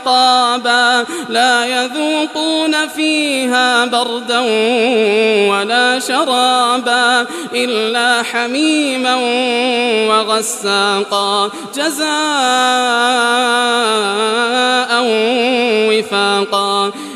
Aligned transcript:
أحقابا 0.00 1.06
لا 1.28 1.64
يذوقون 1.64 2.88
فيها 2.88 3.84
بردا 3.84 4.40
ولا 5.50 5.98
شرابا 5.98 7.26
إلا 7.54 8.22
حميما 8.22 9.14
وغساقا 10.08 11.50
جزاء 11.74 12.10
وفاقا 15.90 16.92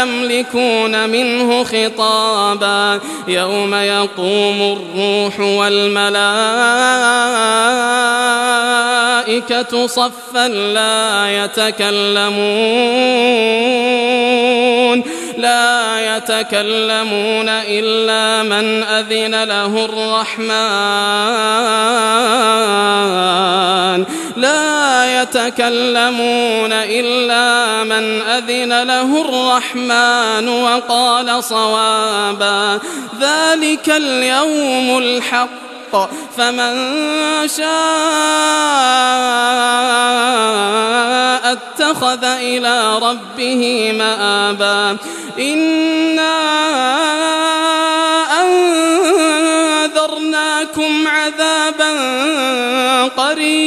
يملكون 0.00 1.08
منه 1.08 1.64
خطابا. 1.64 3.00
يوم 3.28 3.74
يقوم 3.74 4.78
الروح 4.78 5.40
والملائكة 5.40 6.10
صفا 9.86 10.48
لا 10.48 11.44
يتكلمون. 11.44 12.20
لا 15.38 16.16
يتكلمون 16.16 17.48
إلا 17.48 18.42
من 18.42 18.82
أذن 18.82 19.44
له 19.44 19.84
الرحمن. 19.84 20.50
لا 24.36 25.22
يتكلمون 25.22 26.72
إلا 26.72 27.49
من 28.00 28.22
أذن 28.22 28.82
له 28.82 29.20
الرحمن 29.20 30.48
وقال 30.48 31.44
صوابا 31.44 32.78
ذلك 33.20 33.90
اليوم 33.90 34.98
الحق 34.98 36.10
فمن 36.36 36.74
شاء 37.48 37.70
اتخذ 41.52 42.24
إلى 42.24 42.98
ربه 42.98 43.92
مآبا 43.98 44.96
إنا 45.38 46.99